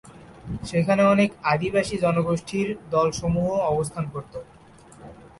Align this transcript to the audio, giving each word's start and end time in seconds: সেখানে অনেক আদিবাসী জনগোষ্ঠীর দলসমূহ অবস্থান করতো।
সেখানে 0.63 1.03
অনেক 1.05 1.29
আদিবাসী 1.53 1.95
জনগোষ্ঠীর 1.97 2.67
দলসমূহ 2.91 3.49
অবস্থান 3.71 4.05
করতো। 4.13 4.39